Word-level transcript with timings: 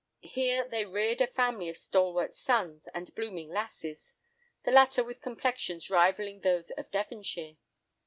Here 0.23 0.67
they 0.67 0.83
reared 0.83 1.21
a 1.21 1.27
family 1.27 1.69
of 1.69 1.77
stalwart 1.77 2.35
sons, 2.35 2.87
and 2.91 3.13
blooming 3.13 3.49
lasses—the 3.49 4.71
latter 4.71 5.03
with 5.03 5.21
complexions 5.21 5.91
rivalling 5.91 6.41
those 6.41 6.71
of 6.71 6.89
Devonshire. 6.89 7.57